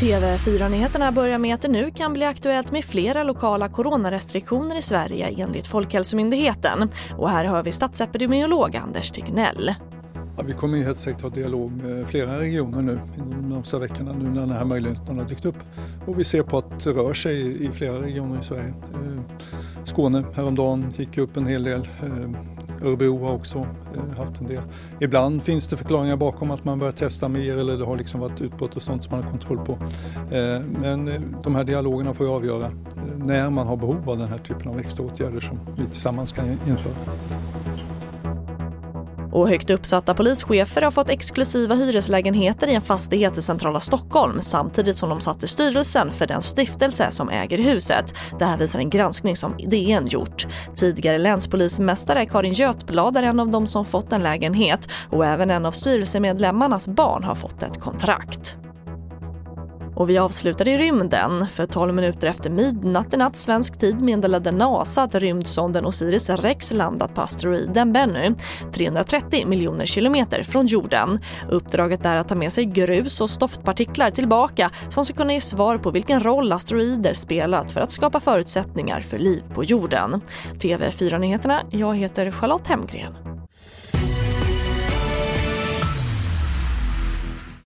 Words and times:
TV4-nyheterna 0.00 1.12
börjar 1.12 1.38
med 1.38 1.54
att 1.54 1.62
det 1.62 1.68
nu 1.68 1.90
kan 1.90 2.12
bli 2.12 2.24
aktuellt 2.24 2.72
med 2.72 2.84
flera 2.84 3.22
lokala 3.22 3.68
coronarestriktioner 3.68 4.78
i 4.78 4.82
Sverige 4.82 5.34
enligt 5.38 5.66
Folkhälsomyndigheten. 5.66 6.88
Och 7.16 7.30
här 7.30 7.44
hör 7.44 7.62
vi 7.62 7.72
statsepidemiolog 7.72 8.76
Anders 8.76 9.10
Tegnell. 9.10 9.74
Ja, 10.36 10.42
vi 10.46 10.52
kommer 10.52 10.78
ju 10.78 10.84
helt 10.84 10.98
säkert 10.98 11.22
ha 11.22 11.28
dialog 11.28 11.72
med 11.72 12.06
flera 12.06 12.40
regioner 12.40 12.82
nu 12.82 13.00
de 13.16 13.48
närmsta 13.48 13.78
veckorna 13.78 14.12
nu 14.12 14.24
när 14.30 14.40
den 14.40 14.50
här 14.50 14.64
möjligheten 14.64 15.18
har 15.18 15.24
dykt 15.24 15.44
upp. 15.44 15.58
Och 16.06 16.18
vi 16.18 16.24
ser 16.24 16.42
på 16.42 16.58
att 16.58 16.84
det 16.84 16.90
rör 16.90 17.14
sig 17.14 17.64
i 17.64 17.68
flera 17.68 18.02
regioner 18.02 18.40
i 18.40 18.42
Sverige. 18.42 18.74
Eh, 18.94 19.22
Skåne 19.84 20.24
häromdagen 20.34 20.94
gick 20.96 21.18
upp 21.18 21.36
en 21.36 21.46
hel 21.46 21.64
del. 21.64 21.80
Eh, 21.80 22.57
Örebro 22.82 23.24
har 23.24 23.32
också 23.32 23.58
eh, 23.58 24.18
haft 24.18 24.40
en 24.40 24.46
del. 24.46 24.62
Ibland 25.00 25.42
finns 25.42 25.68
det 25.68 25.76
förklaringar 25.76 26.16
bakom 26.16 26.50
att 26.50 26.64
man 26.64 26.78
börjar 26.78 26.92
testa 26.92 27.28
mer 27.28 27.58
eller 27.58 27.78
det 27.78 27.84
har 27.84 27.96
liksom 27.96 28.20
varit 28.20 28.40
utbrott 28.40 28.76
och 28.76 28.82
sånt 28.82 29.04
som 29.04 29.16
man 29.16 29.24
har 29.24 29.30
kontroll 29.30 29.58
på. 29.58 29.72
Eh, 30.36 30.62
men 30.82 31.08
eh, 31.08 31.20
de 31.42 31.54
här 31.54 31.64
dialogerna 31.64 32.14
får 32.14 32.26
ju 32.26 32.32
avgöra 32.32 32.66
eh, 32.66 32.72
när 33.16 33.50
man 33.50 33.66
har 33.66 33.76
behov 33.76 34.10
av 34.10 34.18
den 34.18 34.28
här 34.28 34.38
typen 34.38 34.68
av 34.68 34.78
extra 34.78 35.04
åtgärder 35.04 35.40
som 35.40 35.58
vi 35.76 35.86
tillsammans 35.86 36.32
kan 36.32 36.48
införa. 36.48 36.94
Och 39.32 39.48
högt 39.48 39.70
uppsatta 39.70 40.14
polischefer 40.14 40.82
har 40.82 40.90
fått 40.90 41.10
exklusiva 41.10 41.74
hyreslägenheter 41.74 42.66
i 42.66 42.74
en 42.74 42.82
fastighet 42.82 43.38
i 43.38 43.42
centrala 43.42 43.80
Stockholm 43.80 44.40
samtidigt 44.40 44.96
som 44.96 45.08
de 45.08 45.20
satt 45.20 45.42
i 45.42 45.46
styrelsen 45.46 46.10
för 46.10 46.26
den 46.26 46.42
stiftelse 46.42 47.10
som 47.10 47.28
äger 47.28 47.58
huset. 47.58 48.14
Det 48.38 48.44
här 48.44 48.58
visar 48.58 48.78
en 48.78 48.90
granskning 48.90 49.36
som 49.36 49.54
DN 49.56 50.06
gjort. 50.06 50.46
Tidigare 50.74 51.18
länspolismästare 51.18 52.26
Karin 52.26 52.52
Götblad 52.52 53.16
är 53.16 53.22
en 53.22 53.40
av 53.40 53.50
dem 53.50 53.66
som 53.66 53.84
fått 53.84 54.12
en 54.12 54.22
lägenhet 54.22 54.88
och 55.10 55.26
även 55.26 55.50
en 55.50 55.66
av 55.66 55.72
styrelsemedlemmarnas 55.72 56.88
barn 56.88 57.24
har 57.24 57.34
fått 57.34 57.62
ett 57.62 57.80
kontrakt. 57.80 58.57
Och 59.98 60.10
vi 60.10 60.18
avslutar 60.18 60.68
i 60.68 60.76
rymden. 60.76 61.46
För 61.46 61.66
12 61.66 61.94
minuter 61.94 62.28
efter 62.28 62.50
midnatt 62.50 63.14
i 63.14 63.16
natt 63.16 63.36
svensk 63.36 63.78
tid 63.78 64.00
meddelade 64.00 64.52
NASA 64.52 65.02
att 65.02 65.14
rymdsonden 65.14 65.86
Osiris-Rex 65.86 66.74
landat 66.74 67.14
på 67.14 67.20
asteroiden 67.20 67.92
Bennu, 67.92 68.34
330 68.72 69.46
miljoner 69.46 69.86
kilometer 69.86 70.42
från 70.42 70.66
jorden. 70.66 71.20
Uppdraget 71.48 72.06
är 72.06 72.16
att 72.16 72.28
ta 72.28 72.34
med 72.34 72.52
sig 72.52 72.64
grus 72.64 73.20
och 73.20 73.30
stoftpartiklar 73.30 74.10
tillbaka 74.10 74.70
som 74.88 75.04
ska 75.04 75.14
kunna 75.14 75.32
ge 75.32 75.40
svar 75.40 75.78
på 75.78 75.90
vilken 75.90 76.20
roll 76.20 76.52
asteroider 76.52 77.12
spelat 77.12 77.72
för 77.72 77.80
att 77.80 77.92
skapa 77.92 78.20
förutsättningar 78.20 79.00
för 79.00 79.18
liv 79.18 79.42
på 79.54 79.64
jorden. 79.64 80.20
TV4-nyheterna, 80.58 81.62
jag 81.70 81.96
heter 81.96 82.30
Charlotte 82.30 82.66
Hemgren. 82.66 83.27